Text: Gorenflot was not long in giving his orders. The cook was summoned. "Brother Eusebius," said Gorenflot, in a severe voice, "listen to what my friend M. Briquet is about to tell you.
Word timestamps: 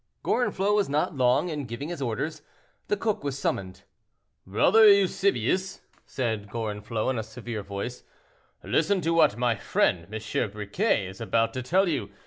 Gorenflot 0.23 0.73
was 0.73 0.89
not 0.89 1.15
long 1.15 1.49
in 1.49 1.65
giving 1.67 1.89
his 1.89 2.01
orders. 2.01 2.41
The 2.87 2.97
cook 2.97 3.23
was 3.23 3.37
summoned. 3.37 3.83
"Brother 4.47 4.91
Eusebius," 4.91 5.81
said 6.07 6.49
Gorenflot, 6.49 7.11
in 7.11 7.19
a 7.19 7.23
severe 7.23 7.61
voice, 7.61 8.03
"listen 8.63 9.01
to 9.01 9.13
what 9.13 9.37
my 9.37 9.53
friend 9.55 10.07
M. 10.11 10.49
Briquet 10.49 11.05
is 11.05 11.21
about 11.21 11.53
to 11.53 11.61
tell 11.61 11.87
you. 11.87 12.09